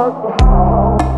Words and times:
heart. 0.00 1.09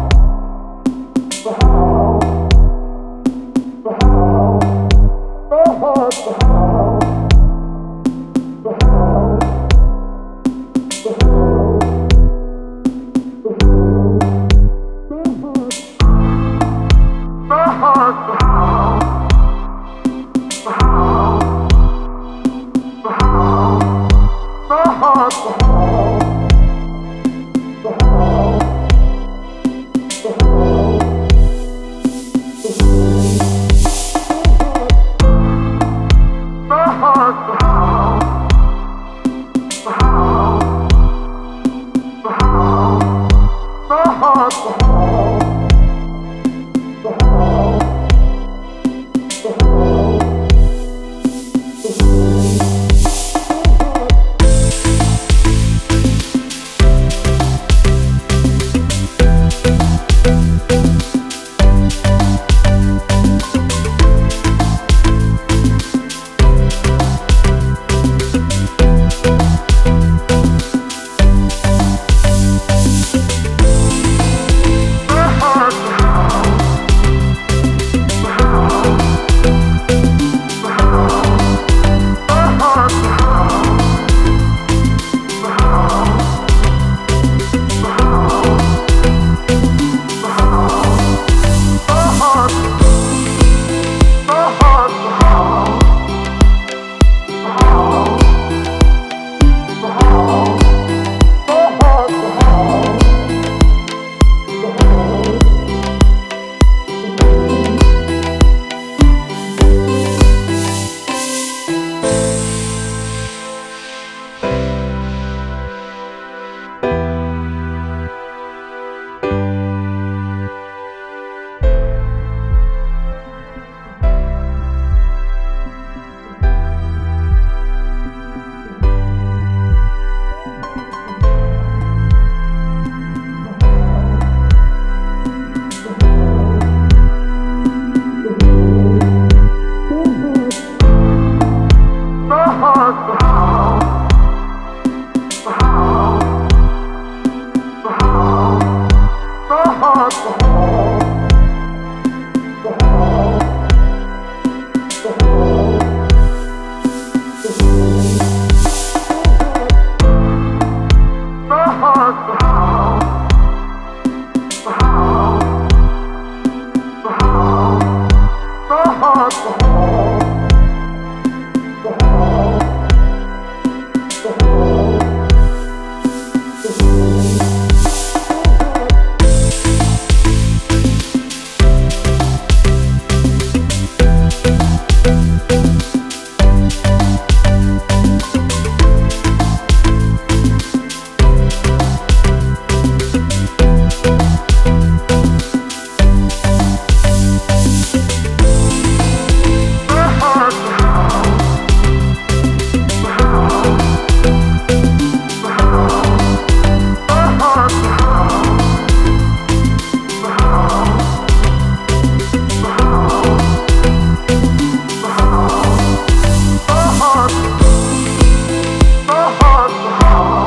heart. 219.71 220.41